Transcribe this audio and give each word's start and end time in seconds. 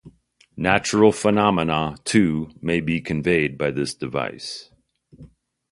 Natural 0.57 1.11
phenomena, 1.11 1.95
too, 2.05 2.49
may 2.59 2.81
be 2.81 2.99
conveyed 3.01 3.55
by 3.55 3.69
this 3.69 3.93
device. 3.93 4.71